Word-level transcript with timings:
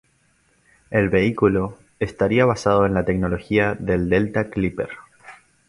El 0.89 1.09
vehículo 1.09 1.77
estaría 1.99 2.43
basado 2.47 2.87
en 2.87 2.95
la 2.95 3.05
tecnología 3.05 3.75
del 3.75 4.09
Delta 4.09 4.49
Clipper. 4.49 4.89